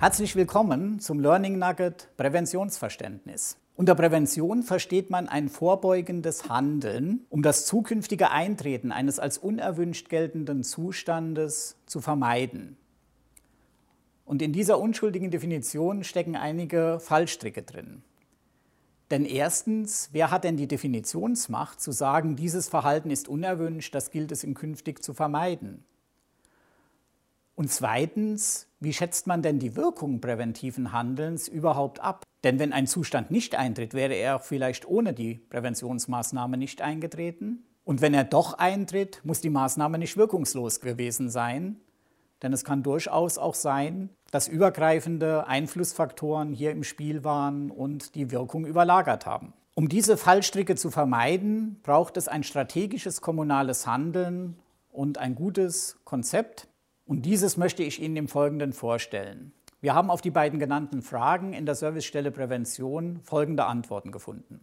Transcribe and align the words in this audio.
Herzlich 0.00 0.36
willkommen 0.36 1.00
zum 1.00 1.18
Learning 1.18 1.58
Nugget 1.58 2.08
Präventionsverständnis. 2.16 3.56
Unter 3.74 3.96
Prävention 3.96 4.62
versteht 4.62 5.10
man 5.10 5.28
ein 5.28 5.48
vorbeugendes 5.48 6.48
Handeln, 6.48 7.26
um 7.30 7.42
das 7.42 7.66
zukünftige 7.66 8.30
Eintreten 8.30 8.92
eines 8.92 9.18
als 9.18 9.38
unerwünscht 9.38 10.08
geltenden 10.08 10.62
Zustandes 10.62 11.74
zu 11.86 12.00
vermeiden. 12.00 12.76
Und 14.24 14.40
in 14.40 14.52
dieser 14.52 14.78
unschuldigen 14.78 15.32
Definition 15.32 16.04
stecken 16.04 16.36
einige 16.36 17.00
Fallstricke 17.00 17.64
drin. 17.64 18.02
Denn 19.10 19.24
erstens, 19.24 20.10
wer 20.12 20.30
hat 20.30 20.44
denn 20.44 20.56
die 20.56 20.68
Definitionsmacht 20.68 21.80
zu 21.80 21.90
sagen, 21.90 22.36
dieses 22.36 22.68
Verhalten 22.68 23.10
ist 23.10 23.26
unerwünscht, 23.26 23.92
das 23.96 24.12
gilt 24.12 24.30
es 24.30 24.44
in 24.44 24.54
künftig 24.54 25.02
zu 25.02 25.12
vermeiden? 25.12 25.82
Und 27.58 27.72
zweitens, 27.72 28.68
wie 28.78 28.92
schätzt 28.92 29.26
man 29.26 29.42
denn 29.42 29.58
die 29.58 29.74
Wirkung 29.74 30.20
präventiven 30.20 30.92
Handelns 30.92 31.48
überhaupt 31.48 31.98
ab? 31.98 32.22
Denn 32.44 32.60
wenn 32.60 32.72
ein 32.72 32.86
Zustand 32.86 33.32
nicht 33.32 33.56
eintritt, 33.56 33.94
wäre 33.94 34.14
er 34.14 34.36
auch 34.36 34.42
vielleicht 34.42 34.86
ohne 34.86 35.12
die 35.12 35.34
Präventionsmaßnahme 35.50 36.56
nicht 36.56 36.82
eingetreten. 36.82 37.64
Und 37.82 38.00
wenn 38.00 38.14
er 38.14 38.22
doch 38.22 38.52
eintritt, 38.52 39.22
muss 39.24 39.40
die 39.40 39.50
Maßnahme 39.50 39.98
nicht 39.98 40.16
wirkungslos 40.16 40.78
gewesen 40.78 41.30
sein. 41.30 41.80
Denn 42.42 42.52
es 42.52 42.62
kann 42.62 42.84
durchaus 42.84 43.38
auch 43.38 43.56
sein, 43.56 44.10
dass 44.30 44.46
übergreifende 44.46 45.48
Einflussfaktoren 45.48 46.52
hier 46.52 46.70
im 46.70 46.84
Spiel 46.84 47.24
waren 47.24 47.72
und 47.72 48.14
die 48.14 48.30
Wirkung 48.30 48.66
überlagert 48.66 49.26
haben. 49.26 49.52
Um 49.74 49.88
diese 49.88 50.16
Fallstricke 50.16 50.76
zu 50.76 50.92
vermeiden, 50.92 51.80
braucht 51.82 52.18
es 52.18 52.28
ein 52.28 52.44
strategisches 52.44 53.20
kommunales 53.20 53.84
Handeln 53.84 54.60
und 54.92 55.18
ein 55.18 55.34
gutes 55.34 55.96
Konzept, 56.04 56.68
und 57.08 57.22
dieses 57.22 57.56
möchte 57.56 57.82
ich 57.82 58.00
Ihnen 58.00 58.16
im 58.16 58.28
Folgenden 58.28 58.74
vorstellen. 58.74 59.52
Wir 59.80 59.94
haben 59.94 60.10
auf 60.10 60.20
die 60.20 60.30
beiden 60.30 60.58
genannten 60.58 61.00
Fragen 61.00 61.54
in 61.54 61.64
der 61.64 61.74
Servicestelle 61.74 62.30
Prävention 62.30 63.20
folgende 63.22 63.64
Antworten 63.64 64.12
gefunden. 64.12 64.60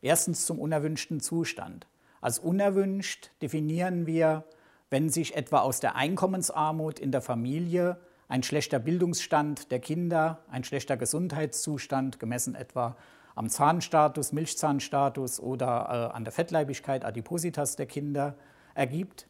Erstens 0.00 0.46
zum 0.46 0.58
unerwünschten 0.58 1.20
Zustand. 1.20 1.86
Als 2.22 2.38
unerwünscht 2.38 3.30
definieren 3.42 4.06
wir, 4.06 4.44
wenn 4.88 5.10
sich 5.10 5.36
etwa 5.36 5.58
aus 5.58 5.78
der 5.78 5.94
Einkommensarmut 5.94 6.98
in 6.98 7.12
der 7.12 7.20
Familie 7.20 8.00
ein 8.28 8.42
schlechter 8.42 8.78
Bildungsstand 8.78 9.70
der 9.70 9.80
Kinder, 9.80 10.44
ein 10.50 10.64
schlechter 10.64 10.96
Gesundheitszustand, 10.96 12.18
gemessen 12.18 12.54
etwa 12.54 12.96
am 13.34 13.50
Zahnstatus, 13.50 14.32
Milchzahnstatus 14.32 15.38
oder 15.38 16.10
äh, 16.12 16.16
an 16.16 16.24
der 16.24 16.32
Fettleibigkeit, 16.32 17.04
Adipositas 17.04 17.76
der 17.76 17.86
Kinder 17.86 18.36
ergibt, 18.74 19.28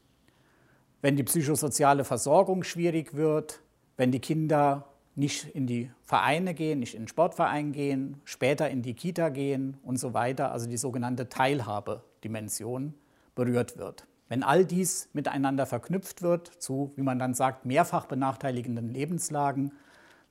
wenn 1.01 1.17
die 1.17 1.25
psychosoziale 1.25 2.05
Versorgung 2.05 2.65
schwierig 2.65 3.15
wird, 3.15 3.61
wenn 3.97 4.13
die 4.13 4.21
Kinder 4.21 4.89
nicht 5.15 5.49
in 5.55 5.67
die 5.67 5.91
Vereine 6.03 6.55
gehen, 6.55 6.79
nicht 6.79 6.95
in 6.95 7.03
den 7.03 7.09
Sportverein 7.09 7.73
gehen, 7.73 8.21
später 8.25 8.71
in 8.71 8.83
die 8.83 8.95
Kita 8.95 9.31
gehen 9.31 9.77
und 9.83 9.97
so 9.99 10.15
weiter, 10.15 10.53
also 10.53 10.69
die 10.69 10.77
sogenannte 10.77 11.29
Teilhabedimension 11.29 12.95
berührt 13.35 13.77
wird. 13.77 14.07
Wenn 14.29 14.43
all 14.43 14.65
dies 14.65 15.09
miteinander 15.13 15.67
verknüpft 15.67 16.23
wird 16.23 16.47
zu, 16.47 16.93
wie 16.97 17.03
man 17.03 17.19
dann 17.19 17.35
sagt, 17.35 17.65
mehrfach 17.65 18.07
benachteiligenden 18.07 18.89
Lebenslagen, 18.89 19.73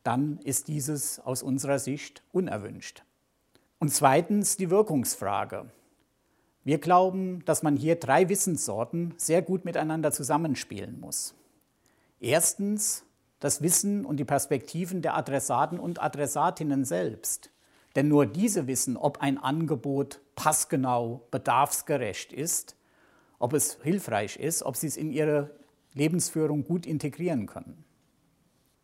dann 0.04 0.38
ist 0.44 0.68
dieses 0.70 1.20
aus 1.20 1.44
unserer 1.44 1.80
Sicht 1.80 2.23
unerwünscht. 2.32 3.04
Und 3.80 3.90
zweitens 3.90 4.56
die 4.56 4.70
Wirkungsfrage. 4.70 5.66
Wir 6.68 6.80
glauben, 6.80 7.46
dass 7.46 7.64
man 7.64 7.78
hier 7.78 7.96
drei 7.96 8.28
Wissenssorten 8.28 9.14
sehr 9.16 9.42
gut 9.42 9.64
miteinander 9.64 10.12
zusammenspielen 10.12 11.00
muss. 11.00 11.34
Erstens 12.20 13.06
das 13.40 13.62
Wissen 13.62 14.04
und 14.04 14.18
die 14.18 14.26
Perspektiven 14.26 15.02
der 15.02 15.16
Adressaten 15.16 15.80
und 15.80 16.02
Adressatinnen 16.02 16.84
selbst. 16.84 17.52
Denn 17.95 18.10
nur 18.10 18.26
diese 18.26 18.67
wissen, 18.67 18.98
ob 18.98 19.22
ein 19.22 19.38
Angebot 19.38 20.20
passgenau, 20.36 21.26
bedarfsgerecht 21.32 22.33
ist, 22.33 22.76
ob 23.39 23.54
es 23.54 23.77
hilfreich 23.82 24.36
ist, 24.36 24.61
ob 24.61 24.76
sie 24.76 24.88
es 24.88 24.98
in 24.98 25.10
ihre 25.10 25.52
Lebensführung 25.94 26.66
gut 26.66 26.86
integrieren 26.86 27.45
können. 27.45 27.86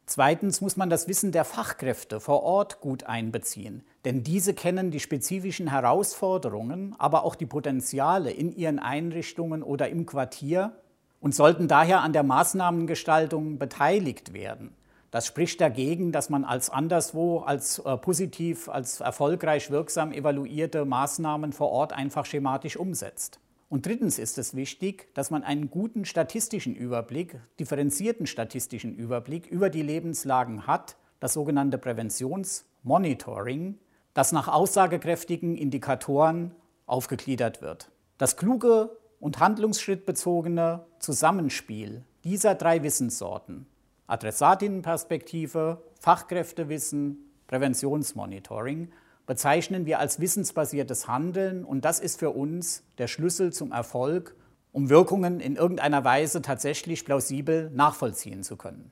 Zweitens 0.06 0.60
muss 0.60 0.76
man 0.76 0.90
das 0.90 1.08
Wissen 1.08 1.32
der 1.32 1.46
Fachkräfte 1.46 2.20
vor 2.20 2.44
Ort 2.44 2.82
gut 2.82 3.06
einbeziehen, 3.06 3.84
denn 4.04 4.22
diese 4.22 4.54
kennen 4.54 4.92
die 4.92 5.00
spezifischen 5.00 5.70
Herausforderungen, 5.70 6.94
aber 7.00 7.24
auch 7.24 7.36
die 7.36 7.46
Potenziale 7.46 8.32
in 8.32 8.54
ihren 8.54 8.80
Einrichtungen 8.80 9.64
oder 9.64 9.88
im 9.88 10.06
Quartier 10.06 10.74
und 11.22 11.34
sollten 11.34 11.70
daher 11.70 12.02
an 12.02 12.12
der 12.12 12.24
Maßnahmengestaltung 12.24 13.58
beteiligt 13.58 14.34
werden. 14.34 14.76
Das 15.10 15.26
spricht 15.26 15.62
dagegen, 15.62 16.12
dass 16.12 16.30
man 16.30 16.44
als 16.44 16.70
anderswo, 16.70 17.40
als 17.40 17.80
äh, 17.80 17.96
positiv, 17.98 18.68
als 18.68 19.00
erfolgreich 19.00 19.72
wirksam 19.72 20.12
evaluierte 20.12 20.84
Maßnahmen 20.84 21.54
vor 21.54 21.70
Ort 21.70 21.94
einfach 21.94 22.26
schematisch 22.26 22.76
umsetzt. 22.76 23.40
Und 23.74 23.88
drittens 23.88 24.20
ist 24.20 24.38
es 24.38 24.54
wichtig, 24.54 25.12
dass 25.16 25.32
man 25.32 25.42
einen 25.42 25.72
guten 25.72 26.06
statistischen 26.06 26.76
Überblick, 26.76 27.40
differenzierten 27.60 28.28
statistischen 28.28 28.94
Überblick 28.94 29.48
über 29.48 29.72
die 29.72 29.82
Lebenslagen 29.82 30.68
hat, 30.68 30.96
das 31.20 31.34
sogenannte 31.34 31.80
Präventionsmonitoring, 31.80 33.80
das 34.14 34.32
nach 34.32 34.48
aussagekräftigen 34.48 35.58
Indikatoren 35.58 36.52
aufgegliedert 36.86 37.64
wird. 37.64 37.90
Das 38.20 38.38
kluge 38.38 38.96
und 39.20 39.40
handlungsschrittbezogene 39.40 40.86
Zusammenspiel 41.00 42.04
dieser 42.24 42.54
drei 42.54 42.84
Wissenssorten, 42.84 43.66
Adressatinnenperspektive, 44.06 45.82
Fachkräftewissen, 46.00 47.18
Präventionsmonitoring, 47.48 48.92
bezeichnen 49.26 49.86
wir 49.86 50.00
als 50.00 50.20
wissensbasiertes 50.20 51.08
Handeln 51.08 51.64
und 51.64 51.86
das 51.86 52.00
ist 52.00 52.20
für 52.20 52.32
uns 52.32 52.84
der 52.98 53.08
Schlüssel 53.08 53.54
zum 53.54 53.72
Erfolg, 53.72 54.36
um 54.72 54.90
Wirkungen 54.90 55.40
in 55.40 55.56
irgendeiner 55.56 56.04
Weise 56.04 56.42
tatsächlich 56.42 57.06
plausibel 57.06 57.70
nachvollziehen 57.74 58.44
zu 58.44 58.58
können. 58.58 58.92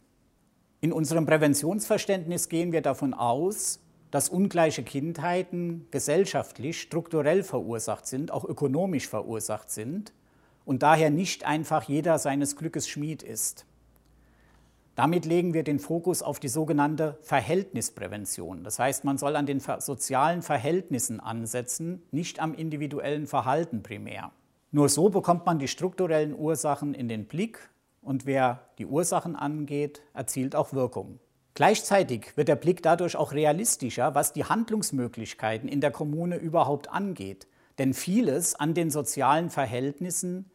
In 0.80 0.94
unserem 0.94 1.25
Präventionsverständnis 1.25 2.50
gehen 2.50 2.72
wir 2.72 2.81
davon 2.81 3.14
aus, 3.14 3.80
dass 4.09 4.30
ungleiche 4.30 4.84
Kindheiten 4.84 5.88
gesellschaftlich, 5.92 6.81
strukturell 6.81 7.44
verursacht 7.44 8.08
sind, 8.08 8.31
auch 8.31 8.46
ökonomisch 8.46 9.08
verursacht 9.08 9.69
sind 9.69 10.13
und 10.66 10.84
daher 10.84 11.09
nicht 11.09 11.46
einfach 11.46 11.84
jeder 11.84 12.19
seines 12.19 12.56
Glückes 12.56 12.88
Schmied 12.88 13.24
ist. 13.24 13.66
Damit 15.01 15.25
legen 15.25 15.56
wir 15.56 15.63
den 15.63 15.79
Fokus 15.79 16.22
auf 16.22 16.39
die 16.39 16.47
sogenannte 16.47 17.17
Verhältnisprävention. 17.23 18.63
Das 18.63 18.78
heißt, 18.78 19.03
man 19.03 19.17
soll 19.17 19.35
an 19.35 19.47
den 19.47 19.59
sozialen 19.59 20.44
Verhältnissen 20.44 21.19
ansetzen, 21.19 22.03
nicht 22.12 22.39
am 22.39 22.53
individuellen 22.53 23.25
Verhalten 23.25 23.81
primär. 23.81 24.31
Nur 24.69 24.89
so 24.89 25.09
bekommt 25.09 25.47
man 25.47 25.57
die 25.57 25.67
strukturellen 25.67 26.38
Ursachen 26.38 26.94
in 26.94 27.07
den 27.07 27.25
Blick 27.25 27.72
und 28.03 28.28
wer 28.28 28.69
die 28.78 28.85
Ursachen 28.85 29.35
angeht, 29.35 30.03
erzielt 30.13 30.56
auch 30.56 30.72
Wirkung. 30.72 31.18
Gleichzeitig 31.56 32.38
wird 32.38 32.47
der 32.47 32.56
Blick 32.56 32.83
dadurch 32.83 33.16
auch 33.16 33.33
realistischer, 33.33 34.13
was 34.13 34.33
die 34.33 34.45
Handlungsmöglichkeiten 34.45 35.68
in 35.68 35.81
der 35.81 35.89
Kommune 35.89 36.35
überhaupt 36.35 36.91
angeht. 36.91 37.47
Denn 37.79 37.95
vieles 37.95 38.53
an 38.53 38.75
den 38.75 38.91
sozialen 38.91 39.50
Verhältnissen 39.50 40.51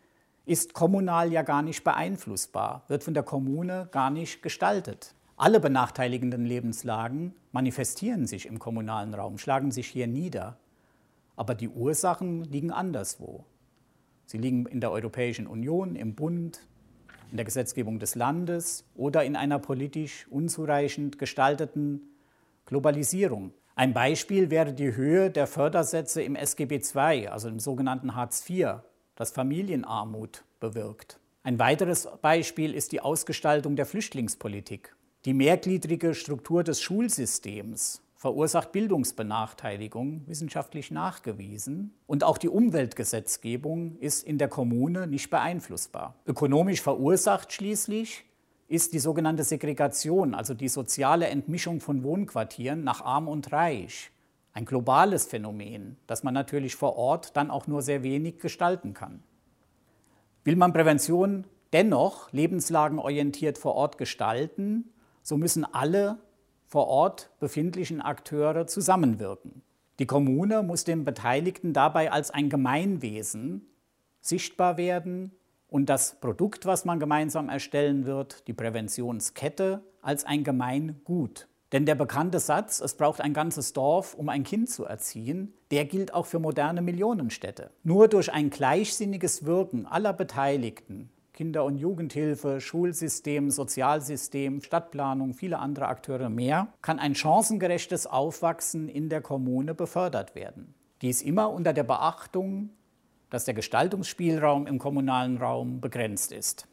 ist 0.47 0.75
kommunal 0.75 1.33
ja 1.33 1.43
gar 1.43 1.63
nicht 1.63 1.83
beeinflussbar, 1.83 2.85
wird 2.87 3.03
von 3.03 3.15
der 3.15 3.25
Kommune 3.25 3.89
gar 3.91 4.11
nicht 4.11 4.43
gestaltet. 4.43 5.15
Alle 5.37 5.61
benachteiligenden 5.61 6.47
Lebenslagen 6.47 7.35
manifestieren 7.53 8.27
sich 8.27 8.47
im 8.47 8.59
kommunalen 8.59 9.13
Raum, 9.13 9.37
schlagen 9.37 9.71
sich 9.71 9.89
hier 9.89 10.07
nieder. 10.07 10.57
Aber 11.35 11.55
die 11.55 11.69
Ursachen 11.69 12.45
liegen 12.45 12.71
anderswo. 12.71 13.45
Sie 14.25 14.39
liegen 14.39 14.67
in 14.67 14.81
der 14.81 14.93
Europäischen 14.93 15.47
Union, 15.47 15.95
im 15.95 16.15
Bund, 16.15 16.61
in 17.31 17.37
der 17.37 17.45
Gesetzgebung 17.45 17.99
des 17.99 18.15
Landes 18.15 18.85
oder 18.95 19.25
in 19.25 19.37
einer 19.37 19.59
politisch 19.59 20.27
unzureichend 20.31 21.19
gestalteten 21.19 22.01
Globalisierung. 22.65 23.53
Ein 23.75 23.93
Beispiel 23.93 24.51
wäre 24.51 24.73
die 24.73 24.97
Höhe 24.97 25.31
der 25.31 25.47
Fördersätze 25.47 26.23
im 26.23 26.35
SGB 26.35 26.81
II, 26.95 27.29
also 27.29 27.49
im 27.49 27.61
sogenannten 27.61 28.15
Hartz 28.15 28.49
IV, 28.49 28.77
das 29.17 29.33
Familienarmut 29.33 30.45
bewirkt. 30.61 31.19
Ein 31.43 31.59
weiteres 31.59 32.09
Beispiel 32.23 32.75
ist 32.75 32.93
die 32.93 33.01
Ausgestaltung 33.01 33.77
der 33.77 33.87
Flüchtlingspolitik. 33.87 34.95
Die 35.25 35.35
mehrgliedrige 35.35 36.15
Struktur 36.15 36.63
des 36.63 36.81
Schulsystems 36.81 38.03
verursacht 38.15 38.73
Bildungsbenachteiligung, 38.73 40.23
wissenschaftlich 40.27 40.91
nachgewiesen. 40.91 41.95
Und 42.07 42.25
auch 42.25 42.39
die 42.39 42.49
Umweltgesetzgebung 42.49 43.97
ist 43.99 44.27
in 44.27 44.39
der 44.39 44.49
Kommune 44.49 45.07
nicht 45.07 45.31
beeinflussbar. 45.31 46.17
Ökonomisch 46.27 46.81
verursacht 46.81 47.53
schließlich 47.53 48.25
ist 48.69 48.93
die 48.93 48.99
sogenannte 48.99 49.45
Segregation, 49.45 50.35
also 50.35 50.55
die 50.55 50.69
soziale 50.69 51.29
Entmischung 51.29 51.81
von 51.81 52.03
Wohnquartieren 52.03 52.83
nach 52.83 53.01
arm 53.01 53.29
und 53.29 53.53
reich 53.53 54.11
ein 54.57 54.65
globales 54.65 55.27
Phänomen, 55.27 55.99
das 56.07 56.23
man 56.23 56.33
natürlich 56.33 56.77
vor 56.77 56.97
Ort 56.97 57.37
dann 57.37 57.51
auch 57.51 57.67
nur 57.67 57.83
sehr 57.83 58.03
wenig 58.03 58.39
gestalten 58.39 58.95
kann. 58.95 59.23
Will 60.45 60.57
man 60.57 60.73
Prävention 60.73 61.45
dennoch 61.75 62.33
lebenslagenorientiert 62.33 63.59
vor 63.59 63.75
Ort 63.75 63.99
gestalten, 63.99 64.91
so 65.23 65.37
müssen 65.37 65.67
alle 65.67 66.17
vor 66.65 66.89
Ort 66.89 67.29
befindlichen 67.39 68.01
Akteure 68.01 68.67
zusammenwirken. 68.67 69.61
Die 69.99 70.07
Kommune 70.07 70.63
muss 70.63 70.85
den 70.85 71.05
Beteiligten 71.05 71.75
dabei 71.75 72.11
als 72.11 72.31
ein 72.31 72.49
Gemeinwesen 72.49 73.67
sichtbar 74.23 74.79
werden 74.79 75.33
und 75.69 75.91
das 75.91 76.19
Produkt, 76.19 76.65
was 76.65 76.87
man 76.87 76.99
gemeinsam 76.99 77.51
erstellen 77.51 78.07
wird, 78.07 78.49
die 78.49 78.55
Präventionskette, 78.55 79.83
als 80.01 80.25
ein 80.25 80.45
Gemeingut. 80.45 81.47
Denn 81.77 81.85
der 81.85 81.95
bekannte 81.95 82.41
Satz, 82.41 82.81
es 82.81 82.95
braucht 82.95 83.21
ein 83.21 83.35
ganzes 83.35 83.75
Dorf, 83.75 84.15
um 84.15 84.31
ein 84.31 84.45
Kind 84.45 84.71
zu 84.71 84.87
erziehen, 84.87 85.53
der 85.71 85.85
gilt 85.85 86.15
auch 86.15 86.25
für 86.25 86.39
moderne 86.39 86.81
Millionenstädte. 86.81 87.71
Nur 87.83 88.09
durch 88.09 88.33
ein 88.33 88.49
gleichsinniges 88.49 89.45
Wirken 89.45 89.85
aller 89.85 90.15
Beteiligten 90.15 91.11
Kinder- 91.35 91.67
und 91.67 91.77
Jugendhilfe, 91.77 92.63
Schulsystem, 92.63 93.51
Sozialsystem, 93.51 94.63
Stadtplanung, 94.63 95.35
viele 95.35 95.59
andere 95.59 95.89
Akteure 95.89 96.31
mehr, 96.31 96.69
kann 96.81 96.99
ein 96.99 97.15
chancengerechtes 97.15 98.07
Aufwachsen 98.07 98.89
in 98.89 99.11
der 99.11 99.21
Kommune 99.21 99.75
befördert 99.75 100.35
werden. 100.35 100.73
Dies 101.03 101.21
immer 101.21 101.51
unter 101.51 101.75
der 101.75 101.85
Beachtung, 101.85 102.71
dass 103.29 103.45
der 103.45 103.53
Gestaltungsspielraum 103.53 104.67
im 104.67 104.79
kommunalen 104.79 105.37
Raum 105.37 105.83
begrenzt 105.83 106.33
ist. 106.33 106.69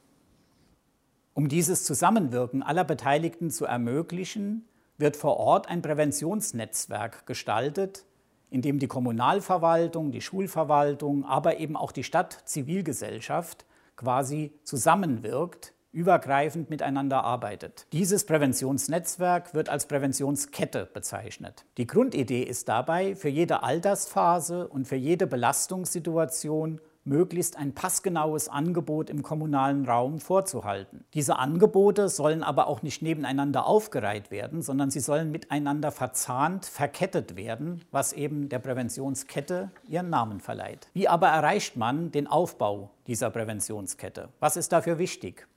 Um 1.34 1.50
dieses 1.50 1.84
Zusammenwirken 1.84 2.64
aller 2.64 2.86
Beteiligten 2.86 3.52
zu 3.52 3.66
ermöglichen, 3.66 4.64
wird 4.98 5.18
vor 5.18 5.38
Ort 5.38 5.70
ein 5.70 5.82
Präventionsnetzwerk 5.82 7.26
gestaltet, 7.26 8.06
in 8.50 8.62
dem 8.62 8.80
die 8.80 8.88
Kommunalverwaltung, 8.88 10.12
die 10.12 10.22
Schulverwaltung, 10.22 11.26
aber 11.26 11.58
eben 11.58 11.76
auch 11.76 11.92
die 11.92 12.04
Stadtzivilgesellschaft 12.04 13.66
quasi 13.96 14.54
zusammenwirkt, 14.64 15.74
übergreifend 15.92 16.70
miteinander 16.70 17.24
arbeitet. 17.24 17.86
Dieses 17.94 18.26
Präventionsnetzwerk 18.26 19.54
wird 19.54 19.70
als 19.70 19.88
Präventionskette 19.88 20.90
bezeichnet. 20.92 21.66
Die 21.78 21.88
Grundidee 21.88 22.44
ist 22.44 22.68
dabei, 22.68 23.16
für 23.16 23.30
jede 23.30 23.62
Altersphase 23.62 24.68
und 24.68 24.88
für 24.88 24.96
jede 24.96 25.28
Belastungssituation 25.28 26.82
möglichst 27.06 27.58
ein 27.58 27.74
passgenaues 27.74 28.48
Angebot 28.48 29.10
im 29.10 29.24
kommunalen 29.24 29.86
Raum 29.86 30.20
vorzuhalten. 30.20 31.04
Diese 31.14 31.38
Angebote 31.38 32.10
sollen 32.10 32.44
aber 32.44 32.68
auch 32.68 32.82
nicht 32.82 33.02
nebeneinander 33.02 33.66
aufgereiht 33.66 34.32
werden, 34.32 34.62
sondern 34.62 34.90
sie 34.90 35.00
sollen 35.00 35.32
miteinander 35.32 35.92
verzahnt, 35.92 36.66
verkettet 36.66 37.36
werden, 37.36 37.82
was 37.92 38.14
eben 38.14 38.50
der 38.50 38.60
Präventionskette 38.60 39.72
ihren 39.88 40.10
Namen 40.10 40.40
verleiht. 40.40 40.88
Wie 40.94 41.08
aber 41.08 41.28
erreicht 41.28 41.76
man 41.76 42.12
den 42.12 42.28
Aufbau 42.28 42.90
dieser 43.08 43.30
Präventionskette? 43.30 44.30
Was 44.40 44.58
ist 44.58 44.72
dafür 44.72 44.98
wichtig? 44.98 45.48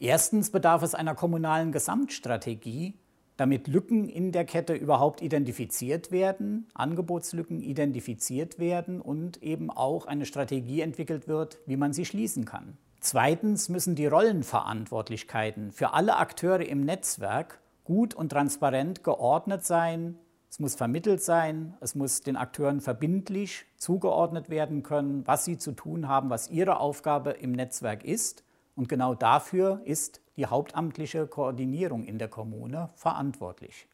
Erstens 0.00 0.50
bedarf 0.50 0.82
es 0.82 0.94
einer 0.94 1.14
kommunalen 1.14 1.72
Gesamtstrategie, 1.72 2.94
damit 3.38 3.68
Lücken 3.68 4.08
in 4.08 4.32
der 4.32 4.44
Kette 4.44 4.74
überhaupt 4.74 5.22
identifiziert 5.22 6.10
werden, 6.10 6.66
Angebotslücken 6.74 7.62
identifiziert 7.62 8.58
werden 8.58 9.00
und 9.00 9.42
eben 9.42 9.70
auch 9.70 10.06
eine 10.06 10.26
Strategie 10.26 10.80
entwickelt 10.80 11.28
wird, 11.28 11.58
wie 11.64 11.76
man 11.76 11.92
sie 11.92 12.04
schließen 12.04 12.44
kann. 12.44 12.76
Zweitens 13.00 13.68
müssen 13.68 13.94
die 13.94 14.06
Rollenverantwortlichkeiten 14.06 15.70
für 15.70 15.94
alle 15.94 16.16
Akteure 16.16 16.66
im 16.66 16.84
Netzwerk 16.84 17.60
gut 17.84 18.12
und 18.12 18.30
transparent 18.30 19.04
geordnet 19.04 19.64
sein. 19.64 20.18
Es 20.50 20.58
muss 20.58 20.74
vermittelt 20.74 21.22
sein, 21.22 21.74
es 21.80 21.94
muss 21.94 22.22
den 22.22 22.36
Akteuren 22.36 22.80
verbindlich 22.80 23.66
zugeordnet 23.76 24.50
werden 24.50 24.82
können, 24.82 25.24
was 25.28 25.44
sie 25.44 25.58
zu 25.58 25.72
tun 25.72 26.08
haben, 26.08 26.28
was 26.28 26.50
ihre 26.50 26.80
Aufgabe 26.80 27.30
im 27.30 27.52
Netzwerk 27.52 28.04
ist. 28.04 28.42
Und 28.74 28.88
genau 28.88 29.14
dafür 29.14 29.80
ist 29.84 30.22
die 30.38 30.46
hauptamtliche 30.46 31.26
Koordinierung 31.26 32.04
in 32.04 32.16
der 32.18 32.28
Kommune 32.28 32.88
verantwortlich. 32.94 33.86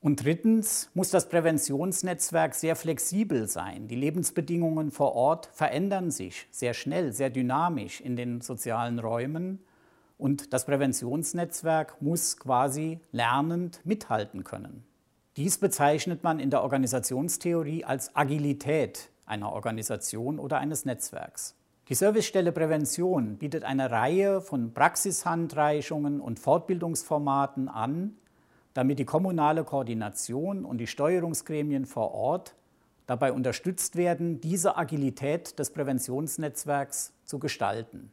Und 0.00 0.24
drittens 0.24 0.90
muss 0.94 1.10
das 1.10 1.28
Präventionsnetzwerk 1.28 2.54
sehr 2.54 2.74
flexibel 2.74 3.46
sein. 3.46 3.86
Die 3.86 3.96
Lebensbedingungen 3.96 4.90
vor 4.90 5.14
Ort 5.14 5.50
verändern 5.52 6.10
sich 6.10 6.46
sehr 6.50 6.72
schnell, 6.72 7.12
sehr 7.12 7.28
dynamisch 7.28 8.00
in 8.00 8.16
den 8.16 8.40
sozialen 8.40 8.98
Räumen. 8.98 9.62
Und 10.16 10.54
das 10.54 10.64
Präventionsnetzwerk 10.64 12.00
muss 12.00 12.38
quasi 12.38 13.00
lernend 13.12 13.84
mithalten 13.84 14.42
können. 14.42 14.84
Dies 15.36 15.58
bezeichnet 15.58 16.24
man 16.24 16.40
in 16.40 16.48
der 16.48 16.62
Organisationstheorie 16.62 17.84
als 17.84 18.16
Agilität 18.16 19.10
einer 19.26 19.52
Organisation 19.52 20.38
oder 20.38 20.58
eines 20.58 20.86
Netzwerks. 20.86 21.54
Die 21.90 21.96
Servicestelle 21.96 22.52
Prävention 22.52 23.36
bietet 23.36 23.64
eine 23.64 23.90
Reihe 23.90 24.40
von 24.40 24.72
Praxishandreichungen 24.72 26.20
und 26.20 26.38
Fortbildungsformaten 26.38 27.68
an, 27.68 28.14
damit 28.74 29.00
die 29.00 29.04
kommunale 29.04 29.64
Koordination 29.64 30.64
und 30.64 30.78
die 30.78 30.86
Steuerungsgremien 30.86 31.86
vor 31.86 32.14
Ort 32.14 32.54
dabei 33.06 33.32
unterstützt 33.32 33.96
werden, 33.96 34.40
diese 34.40 34.76
Agilität 34.76 35.58
des 35.58 35.72
Präventionsnetzwerks 35.72 37.12
zu 37.24 37.40
gestalten. 37.40 38.12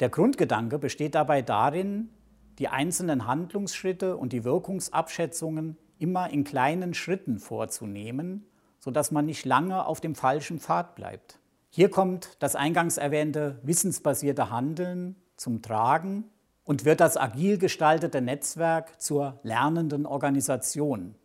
Der 0.00 0.10
Grundgedanke 0.10 0.78
besteht 0.78 1.14
dabei 1.14 1.40
darin, 1.40 2.10
die 2.58 2.68
einzelnen 2.68 3.26
Handlungsschritte 3.26 4.18
und 4.18 4.34
die 4.34 4.44
Wirkungsabschätzungen 4.44 5.78
immer 5.98 6.28
in 6.28 6.44
kleinen 6.44 6.92
Schritten 6.92 7.38
vorzunehmen, 7.38 8.44
sodass 8.80 9.12
man 9.12 9.24
nicht 9.24 9.46
lange 9.46 9.86
auf 9.86 10.02
dem 10.02 10.14
falschen 10.14 10.60
Pfad 10.60 10.94
bleibt. 10.94 11.38
Hier 11.76 11.90
kommt 11.90 12.36
das 12.38 12.54
eingangs 12.54 12.98
erwähnte 12.98 13.58
wissensbasierte 13.64 14.48
Handeln 14.48 15.16
zum 15.36 15.60
Tragen 15.60 16.22
und 16.62 16.84
wird 16.84 17.00
das 17.00 17.16
agil 17.16 17.58
gestaltete 17.58 18.20
Netzwerk 18.20 19.00
zur 19.00 19.40
lernenden 19.42 20.06
Organisation, 20.06 21.16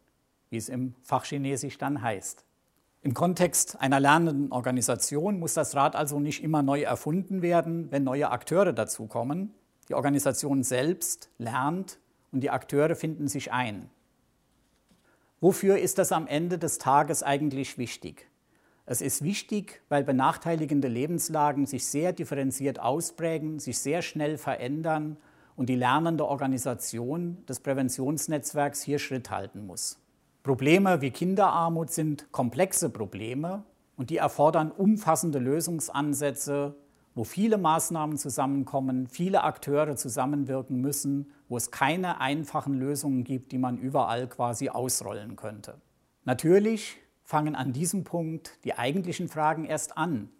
wie 0.49 0.57
es 0.57 0.67
im 0.67 0.95
Fachchinesisch 1.03 1.77
dann 1.77 2.01
heißt. 2.01 2.45
Im 3.03 3.13
Kontext 3.13 3.79
einer 3.79 3.99
lernenden 3.99 4.51
Organisation 4.51 5.37
muss 5.37 5.53
das 5.53 5.75
Rad 5.75 5.95
also 5.95 6.19
nicht 6.19 6.43
immer 6.43 6.63
neu 6.63 6.81
erfunden 6.81 7.43
werden, 7.43 7.91
wenn 7.91 8.03
neue 8.03 8.31
Akteure 8.31 8.73
dazukommen. 8.73 9.53
Die 9.87 9.93
Organisation 9.93 10.63
selbst 10.63 11.29
lernt 11.37 11.99
und 12.31 12.41
die 12.41 12.49
Akteure 12.49 12.95
finden 12.95 13.27
sich 13.27 13.51
ein. 13.51 13.91
Wofür 15.41 15.77
ist 15.77 15.99
das 15.99 16.11
am 16.11 16.25
Ende 16.25 16.57
des 16.57 16.79
Tages 16.79 17.21
eigentlich 17.21 17.77
wichtig? 17.77 18.28
Es 18.91 19.01
ist 19.01 19.23
wichtig, 19.23 19.83
weil 19.87 20.03
benachteiligende 20.03 20.87
Lebenslagen 20.87 21.67
sich 21.67 21.85
sehr 21.85 22.11
differenziert 22.11 22.79
ausprägen, 22.79 23.59
sich 23.59 23.77
sehr 23.77 24.01
schnell 24.01 24.39
verändern 24.39 25.17
und 25.55 25.69
die 25.69 25.75
lernende 25.75 26.25
Organisation 26.25 27.37
des 27.47 27.59
Präventionsnetzwerks 27.59 28.81
hier 28.81 28.97
Schritt 28.97 29.29
halten 29.29 29.67
muss. 29.67 29.99
Probleme 30.41 31.01
wie 31.01 31.11
Kinderarmut 31.11 31.91
sind 31.91 32.31
komplexe 32.31 32.89
Probleme 32.89 33.61
und 33.95 34.09
die 34.09 34.17
erfordern 34.17 34.71
umfassende 34.71 35.37
Lösungsansätze, 35.37 36.73
wo 37.13 37.23
viele 37.23 37.59
Maßnahmen 37.59 38.17
zusammenkommen, 38.17 39.05
viele 39.05 39.43
Akteure 39.43 39.97
zusammenwirken 39.97 40.81
müssen, 40.81 41.29
wo 41.47 41.57
es 41.57 41.69
keine 41.69 42.21
einfachen 42.21 42.73
Lösungen 42.73 43.23
gibt, 43.23 43.51
die 43.51 43.59
man 43.59 43.77
überall 43.77 44.27
quasi 44.27 44.69
ausrollen 44.69 45.35
könnte. 45.35 45.75
Natürlich 46.25 46.97
fangen 47.29 47.53
an 47.53 47.73
diesem 47.73 48.05
Punkt 48.05 48.57
die 48.63 48.73
eigentlichen 48.73 49.29
Fragen 49.29 49.63
erst 49.63 49.99
an. 49.99 50.31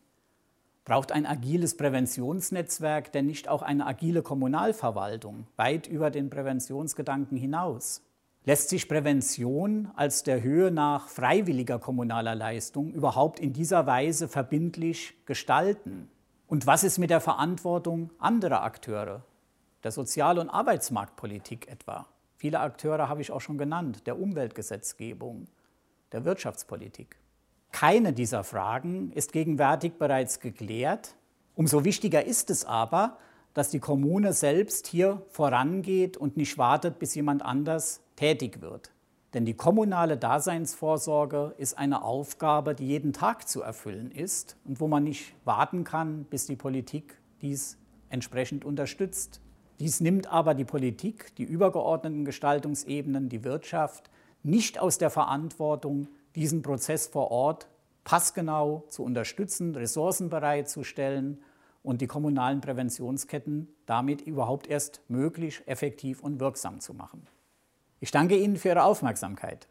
Braucht 0.85 1.11
ein 1.11 1.27
agiles 1.27 1.77
Präventionsnetzwerk 1.77 3.11
denn 3.11 3.27
nicht 3.27 3.47
auch 3.47 3.61
eine 3.61 3.85
agile 3.85 4.23
Kommunalverwaltung, 4.23 5.45
weit 5.55 5.85
über 5.85 6.09
den 6.09 6.31
Präventionsgedanken 6.31 7.37
hinaus? 7.37 8.01
Lässt 8.43 8.69
sich 8.69 8.89
Prävention 8.89 9.91
als 9.95 10.23
der 10.23 10.41
Höhe 10.41 10.71
nach 10.71 11.09
freiwilliger 11.09 11.77
kommunaler 11.77 12.33
Leistung 12.33 12.91
überhaupt 12.91 13.39
in 13.39 13.53
dieser 13.53 13.85
Weise 13.85 14.27
verbindlich 14.27 15.13
gestalten? 15.27 16.09
Und 16.47 16.65
was 16.65 16.83
ist 16.83 16.97
mit 16.97 17.11
der 17.11 17.21
Verantwortung 17.21 18.09
anderer 18.17 18.63
Akteure, 18.63 19.21
der 19.83 19.91
Sozial- 19.91 20.39
und 20.39 20.49
Arbeitsmarktpolitik 20.49 21.67
etwa? 21.67 22.07
Viele 22.37 22.61
Akteure 22.61 23.09
habe 23.09 23.21
ich 23.21 23.29
auch 23.29 23.41
schon 23.41 23.59
genannt, 23.59 24.07
der 24.07 24.19
Umweltgesetzgebung, 24.19 25.45
der 26.11 26.25
Wirtschaftspolitik. 26.25 27.17
Keine 27.71 28.13
dieser 28.13 28.43
Fragen 28.43 29.11
ist 29.11 29.31
gegenwärtig 29.31 29.93
bereits 29.93 30.39
geklärt. 30.39 31.15
Umso 31.55 31.85
wichtiger 31.85 32.25
ist 32.25 32.49
es 32.49 32.65
aber, 32.65 33.17
dass 33.53 33.69
die 33.69 33.79
Kommune 33.79 34.33
selbst 34.33 34.87
hier 34.87 35.21
vorangeht 35.29 36.17
und 36.17 36.37
nicht 36.37 36.57
wartet, 36.57 36.99
bis 36.99 37.15
jemand 37.15 37.43
anders 37.43 38.01
tätig 38.15 38.61
wird. 38.61 38.91
Denn 39.33 39.45
die 39.45 39.53
kommunale 39.53 40.17
Daseinsvorsorge 40.17 41.53
ist 41.57 41.77
eine 41.77 42.03
Aufgabe, 42.03 42.73
die 42.73 42.87
jeden 42.87 43.13
Tag 43.13 43.47
zu 43.47 43.61
erfüllen 43.61 44.09
ist 44.09 44.57
und 44.65 44.79
wo 44.79 44.87
man 44.87 45.03
nicht 45.03 45.35
warten 45.45 45.83
kann, 45.83 46.23
bis 46.25 46.47
die 46.47 46.55
Politik 46.55 47.19
dies 47.41 47.77
entsprechend 48.09 48.65
unterstützt. 48.65 49.39
Dies 49.79 50.01
nimmt 50.01 50.27
aber 50.31 50.55
die 50.55 50.65
Politik, 50.65 51.35
die 51.35 51.43
übergeordneten 51.43 52.25
Gestaltungsebenen, 52.25 53.29
die 53.29 53.43
Wirtschaft 53.43 54.09
nicht 54.43 54.79
aus 54.79 54.97
der 54.97 55.09
Verantwortung, 55.09 56.07
diesen 56.35 56.61
Prozess 56.61 57.07
vor 57.07 57.31
Ort 57.31 57.67
passgenau 58.03 58.85
zu 58.89 59.03
unterstützen, 59.03 59.75
Ressourcen 59.75 60.29
bereitzustellen 60.29 61.43
und 61.83 62.01
die 62.01 62.07
kommunalen 62.07 62.61
Präventionsketten 62.61 63.67
damit 63.85 64.21
überhaupt 64.21 64.67
erst 64.67 65.01
möglich, 65.09 65.61
effektiv 65.65 66.21
und 66.21 66.39
wirksam 66.39 66.79
zu 66.79 66.93
machen. 66.93 67.27
Ich 67.99 68.11
danke 68.11 68.37
Ihnen 68.37 68.57
für 68.57 68.69
Ihre 68.69 68.83
Aufmerksamkeit. 68.83 69.67